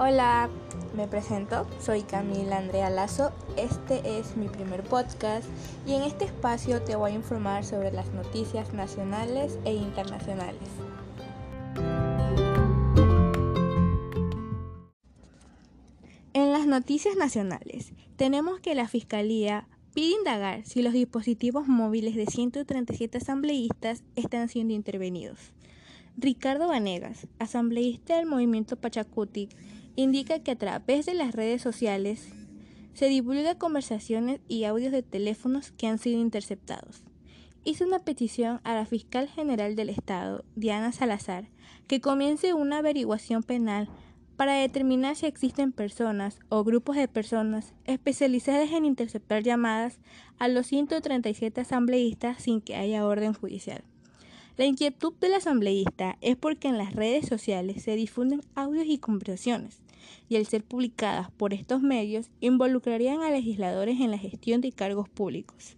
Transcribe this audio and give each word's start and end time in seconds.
Hola, 0.00 0.48
me 0.94 1.08
presento, 1.08 1.66
soy 1.80 2.02
Camila 2.02 2.58
Andrea 2.58 2.88
Lazo, 2.88 3.32
este 3.56 4.20
es 4.20 4.36
mi 4.36 4.46
primer 4.46 4.84
podcast 4.84 5.44
y 5.88 5.94
en 5.94 6.04
este 6.04 6.24
espacio 6.24 6.80
te 6.80 6.94
voy 6.94 7.10
a 7.10 7.14
informar 7.14 7.64
sobre 7.64 7.90
las 7.90 8.08
noticias 8.12 8.72
nacionales 8.72 9.58
e 9.64 9.74
internacionales. 9.74 10.68
En 16.32 16.52
las 16.52 16.68
noticias 16.68 17.16
nacionales 17.16 17.92
tenemos 18.14 18.60
que 18.60 18.76
la 18.76 18.86
Fiscalía 18.86 19.66
pide 19.94 20.14
indagar 20.14 20.64
si 20.64 20.80
los 20.80 20.92
dispositivos 20.92 21.66
móviles 21.66 22.14
de 22.14 22.26
137 22.26 23.18
asambleístas 23.18 24.04
están 24.14 24.48
siendo 24.48 24.74
intervenidos. 24.74 25.52
Ricardo 26.16 26.66
Vanegas, 26.66 27.28
asambleísta 27.38 28.16
del 28.16 28.26
movimiento 28.26 28.74
Pachacuti, 28.74 29.48
indica 29.98 30.38
que 30.38 30.52
a 30.52 30.56
través 30.56 31.06
de 31.06 31.14
las 31.14 31.34
redes 31.34 31.60
sociales 31.60 32.28
se 32.94 33.08
divulga 33.08 33.58
conversaciones 33.58 34.40
y 34.46 34.62
audios 34.62 34.92
de 34.92 35.02
teléfonos 35.02 35.72
que 35.72 35.88
han 35.88 35.98
sido 35.98 36.20
interceptados. 36.20 37.02
Hizo 37.64 37.84
una 37.84 37.98
petición 37.98 38.60
a 38.62 38.74
la 38.74 38.86
fiscal 38.86 39.28
general 39.28 39.74
del 39.74 39.88
Estado, 39.88 40.44
Diana 40.54 40.92
Salazar, 40.92 41.48
que 41.88 42.00
comience 42.00 42.54
una 42.54 42.78
averiguación 42.78 43.42
penal 43.42 43.88
para 44.36 44.54
determinar 44.54 45.16
si 45.16 45.26
existen 45.26 45.72
personas 45.72 46.38
o 46.48 46.62
grupos 46.62 46.94
de 46.94 47.08
personas 47.08 47.74
especializadas 47.84 48.70
en 48.70 48.84
interceptar 48.84 49.42
llamadas 49.42 49.98
a 50.38 50.46
los 50.46 50.68
137 50.68 51.62
asambleístas 51.62 52.40
sin 52.40 52.60
que 52.60 52.76
haya 52.76 53.04
orden 53.04 53.32
judicial. 53.32 53.82
La 54.58 54.66
inquietud 54.66 55.14
del 55.20 55.34
asambleísta 55.34 56.18
es 56.20 56.36
porque 56.36 56.66
en 56.66 56.78
las 56.78 56.92
redes 56.92 57.28
sociales 57.28 57.80
se 57.84 57.94
difunden 57.94 58.40
audios 58.56 58.86
y 58.88 58.98
conversaciones 58.98 59.78
y 60.28 60.34
al 60.34 60.46
ser 60.46 60.64
publicadas 60.64 61.30
por 61.30 61.54
estos 61.54 61.80
medios 61.80 62.28
involucrarían 62.40 63.20
a 63.20 63.30
legisladores 63.30 64.00
en 64.00 64.10
la 64.10 64.18
gestión 64.18 64.60
de 64.60 64.72
cargos 64.72 65.08
públicos. 65.08 65.76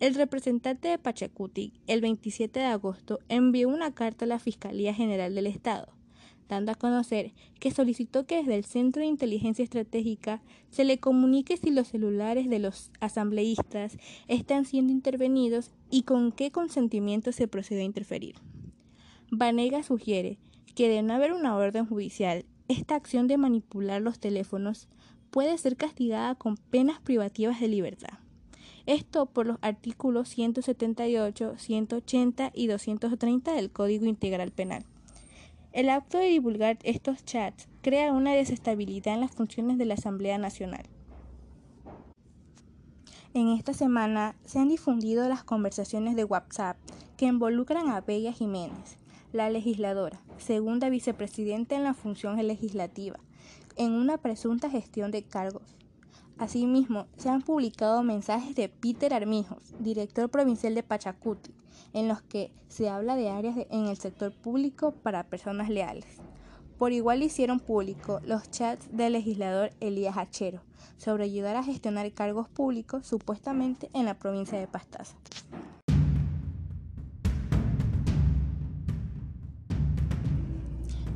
El 0.00 0.14
representante 0.14 0.88
de 0.88 0.96
Pachacuti, 0.96 1.74
el 1.86 2.00
27 2.00 2.58
de 2.58 2.64
agosto, 2.64 3.18
envió 3.28 3.68
una 3.68 3.92
carta 3.92 4.24
a 4.24 4.28
la 4.28 4.38
Fiscalía 4.38 4.94
General 4.94 5.34
del 5.34 5.46
Estado, 5.46 5.92
dando 6.52 6.72
a 6.72 6.74
conocer 6.74 7.32
que 7.58 7.70
solicitó 7.70 8.26
que 8.26 8.36
desde 8.36 8.56
el 8.56 8.64
Centro 8.64 9.00
de 9.00 9.08
Inteligencia 9.08 9.62
Estratégica 9.62 10.42
se 10.70 10.84
le 10.84 10.98
comunique 10.98 11.56
si 11.56 11.70
los 11.70 11.88
celulares 11.88 12.50
de 12.50 12.58
los 12.58 12.90
asambleístas 13.00 13.96
están 14.28 14.66
siendo 14.66 14.92
intervenidos 14.92 15.70
y 15.90 16.02
con 16.02 16.30
qué 16.30 16.50
consentimiento 16.50 17.32
se 17.32 17.48
procede 17.48 17.80
a 17.80 17.84
interferir. 17.84 18.34
Vanega 19.30 19.82
sugiere 19.82 20.38
que 20.74 20.88
de 20.88 21.02
no 21.02 21.14
haber 21.14 21.32
una 21.32 21.56
orden 21.56 21.86
judicial 21.86 22.44
esta 22.68 22.96
acción 22.96 23.28
de 23.28 23.38
manipular 23.38 24.02
los 24.02 24.18
teléfonos 24.18 24.88
puede 25.30 25.56
ser 25.56 25.76
castigada 25.76 26.34
con 26.34 26.58
penas 26.58 27.00
privativas 27.00 27.60
de 27.60 27.68
libertad. 27.68 28.18
Esto 28.84 29.26
por 29.26 29.46
los 29.46 29.58
artículos 29.62 30.28
178, 30.28 31.54
180 31.56 32.50
y 32.54 32.66
230 32.66 33.52
del 33.52 33.70
Código 33.70 34.06
Integral 34.06 34.50
Penal. 34.50 34.84
El 35.72 35.88
acto 35.88 36.18
de 36.18 36.26
divulgar 36.26 36.78
estos 36.82 37.24
chats 37.24 37.66
crea 37.80 38.12
una 38.12 38.34
desestabilidad 38.34 39.14
en 39.14 39.20
las 39.20 39.30
funciones 39.30 39.78
de 39.78 39.86
la 39.86 39.94
Asamblea 39.94 40.36
Nacional. 40.36 40.82
En 43.32 43.48
esta 43.48 43.72
semana 43.72 44.36
se 44.44 44.58
han 44.58 44.68
difundido 44.68 45.26
las 45.30 45.44
conversaciones 45.44 46.14
de 46.14 46.24
WhatsApp 46.24 46.76
que 47.16 47.24
involucran 47.24 47.88
a 47.88 48.02
Bella 48.02 48.34
Jiménez, 48.34 48.98
la 49.32 49.48
legisladora, 49.48 50.20
segunda 50.36 50.90
vicepresidenta 50.90 51.74
en 51.74 51.84
la 51.84 51.94
función 51.94 52.36
legislativa, 52.46 53.18
en 53.76 53.92
una 53.92 54.18
presunta 54.18 54.68
gestión 54.68 55.10
de 55.10 55.22
cargos. 55.22 55.74
Asimismo, 56.38 57.06
se 57.16 57.28
han 57.28 57.42
publicado 57.42 58.02
mensajes 58.02 58.54
de 58.54 58.68
Peter 58.68 59.14
Armijos, 59.14 59.74
director 59.78 60.28
provincial 60.28 60.74
de 60.74 60.82
Pachacuti, 60.82 61.52
en 61.92 62.08
los 62.08 62.22
que 62.22 62.50
se 62.68 62.88
habla 62.88 63.16
de 63.16 63.30
áreas 63.30 63.56
en 63.70 63.86
el 63.86 63.96
sector 63.96 64.32
público 64.32 64.92
para 64.92 65.24
personas 65.24 65.68
leales. 65.68 66.06
Por 66.78 66.92
igual 66.92 67.22
hicieron 67.22 67.60
público 67.60 68.20
los 68.24 68.50
chats 68.50 68.88
del 68.90 69.12
legislador 69.12 69.70
Elías 69.80 70.16
Hachero 70.16 70.62
sobre 70.96 71.24
ayudar 71.24 71.54
a 71.56 71.62
gestionar 71.62 72.10
cargos 72.12 72.48
públicos 72.48 73.06
supuestamente 73.06 73.88
en 73.92 74.06
la 74.06 74.14
provincia 74.14 74.58
de 74.58 74.66
Pastaza. 74.66 75.16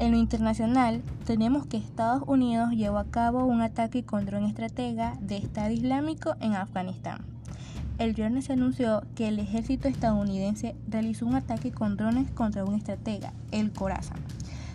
En 0.00 0.12
lo 0.12 0.16
internacional, 0.16 1.02
tenemos 1.26 1.66
que 1.66 1.76
Estados 1.76 2.22
Unidos 2.26 2.70
llevó 2.70 2.96
a 2.96 3.10
cabo 3.10 3.44
un 3.44 3.60
ataque 3.60 4.02
contra 4.02 4.38
un 4.38 4.46
estratega 4.46 5.18
de 5.20 5.36
Estado 5.36 5.72
Islámico 5.72 6.36
en 6.40 6.54
Afganistán. 6.54 7.18
El 7.98 8.14
viernes 8.14 8.46
se 8.46 8.54
anunció 8.54 9.02
que 9.14 9.28
el 9.28 9.38
ejército 9.38 9.88
estadounidense 9.88 10.74
realizó 10.88 11.26
un 11.26 11.34
ataque 11.34 11.70
con 11.70 11.98
drones 11.98 12.30
contra 12.30 12.64
un 12.64 12.76
estratega, 12.76 13.34
el 13.50 13.72
Khorasan. 13.72 14.16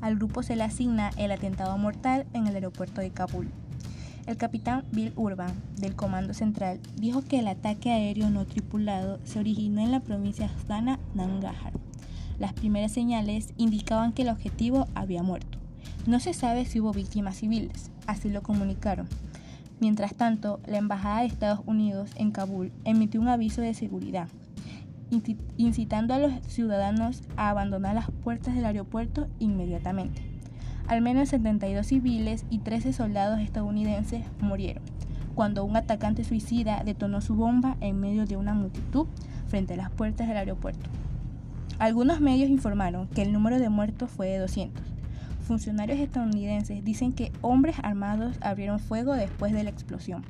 Al 0.00 0.14
grupo 0.14 0.44
se 0.44 0.54
le 0.54 0.62
asigna 0.62 1.10
el 1.16 1.32
atentado 1.32 1.76
mortal 1.78 2.24
en 2.32 2.46
el 2.46 2.54
aeropuerto 2.54 3.00
de 3.00 3.10
Kabul. 3.10 3.50
El 4.26 4.36
capitán 4.36 4.84
Bill 4.92 5.12
Urban, 5.16 5.50
del 5.78 5.96
Comando 5.96 6.32
Central, 6.32 6.78
dijo 6.94 7.22
que 7.22 7.40
el 7.40 7.48
ataque 7.48 7.90
aéreo 7.90 8.30
no 8.30 8.46
tripulado 8.46 9.18
se 9.24 9.40
originó 9.40 9.80
en 9.80 9.90
la 9.90 9.98
provincia 9.98 10.46
afgana 10.46 11.00
Nangarhar 11.16 11.87
las 12.38 12.52
primeras 12.52 12.92
señales 12.92 13.52
indicaban 13.56 14.12
que 14.12 14.22
el 14.22 14.28
objetivo 14.28 14.86
había 14.94 15.22
muerto. 15.22 15.58
No 16.06 16.20
se 16.20 16.34
sabe 16.34 16.64
si 16.64 16.80
hubo 16.80 16.92
víctimas 16.92 17.36
civiles, 17.36 17.90
así 18.06 18.28
lo 18.28 18.42
comunicaron. 18.42 19.08
Mientras 19.80 20.14
tanto, 20.14 20.60
la 20.66 20.78
Embajada 20.78 21.20
de 21.20 21.26
Estados 21.26 21.60
Unidos 21.66 22.10
en 22.16 22.30
Kabul 22.30 22.72
emitió 22.84 23.20
un 23.20 23.28
aviso 23.28 23.60
de 23.60 23.74
seguridad, 23.74 24.28
incitando 25.56 26.14
a 26.14 26.18
los 26.18 26.32
ciudadanos 26.46 27.22
a 27.36 27.50
abandonar 27.50 27.94
las 27.94 28.10
puertas 28.10 28.54
del 28.54 28.64
aeropuerto 28.64 29.28
inmediatamente. 29.38 30.22
Al 30.86 31.02
menos 31.02 31.28
72 31.28 31.86
civiles 31.86 32.44
y 32.50 32.58
13 32.58 32.92
soldados 32.92 33.40
estadounidenses 33.40 34.24
murieron 34.40 34.82
cuando 35.38 35.64
un 35.64 35.76
atacante 35.76 36.24
suicida 36.24 36.82
detonó 36.84 37.20
su 37.20 37.36
bomba 37.36 37.76
en 37.80 38.00
medio 38.00 38.26
de 38.26 38.36
una 38.36 38.54
multitud 38.54 39.06
frente 39.46 39.74
a 39.74 39.76
las 39.76 39.88
puertas 39.88 40.26
del 40.26 40.36
aeropuerto. 40.36 40.90
Algunos 41.78 42.20
medios 42.20 42.50
informaron 42.50 43.06
que 43.06 43.22
el 43.22 43.32
número 43.32 43.60
de 43.60 43.68
muertos 43.68 44.10
fue 44.10 44.26
de 44.26 44.38
200. 44.38 44.84
Funcionarios 45.46 46.00
estadounidenses 46.00 46.84
dicen 46.84 47.12
que 47.12 47.30
hombres 47.40 47.76
armados 47.84 48.36
abrieron 48.40 48.80
fuego 48.80 49.14
después 49.14 49.52
de 49.52 49.62
la 49.62 49.70
explosión. 49.70 50.24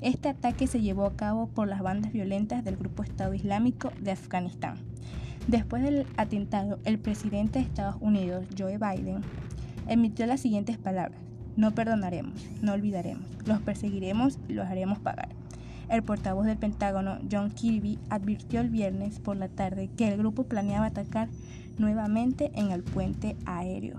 Este 0.00 0.28
ataque 0.28 0.66
se 0.66 0.80
llevó 0.80 1.06
a 1.06 1.14
cabo 1.14 1.46
por 1.46 1.68
las 1.68 1.82
bandas 1.82 2.12
violentas 2.12 2.64
del 2.64 2.76
Grupo 2.76 3.04
Estado 3.04 3.32
Islámico 3.32 3.92
de 4.00 4.10
Afganistán. 4.10 4.74
Después 5.46 5.84
del 5.84 6.04
atentado, 6.16 6.80
el 6.84 6.98
presidente 6.98 7.60
de 7.60 7.64
Estados 7.64 7.96
Unidos, 8.00 8.44
Joe 8.58 8.76
Biden, 8.76 9.22
emitió 9.86 10.26
las 10.26 10.40
siguientes 10.40 10.78
palabras. 10.78 11.20
No 11.56 11.76
perdonaremos, 11.76 12.44
no 12.60 12.72
olvidaremos, 12.72 13.24
los 13.46 13.60
perseguiremos 13.60 14.40
y 14.48 14.54
los 14.54 14.66
haremos 14.66 14.98
pagar. 14.98 15.28
El 15.88 16.02
portavoz 16.02 16.44
del 16.44 16.58
Pentágono, 16.58 17.18
John 17.30 17.50
Kirby, 17.50 17.98
advirtió 18.10 18.60
el 18.60 18.68
viernes 18.68 19.20
por 19.20 19.36
la 19.36 19.48
tarde 19.48 19.88
que 19.96 20.08
el 20.08 20.18
grupo 20.18 20.44
planeaba 20.44 20.86
atacar 20.86 21.28
nuevamente 21.78 22.50
en 22.54 22.70
el 22.70 22.82
puente 22.82 23.36
aéreo. 23.46 23.98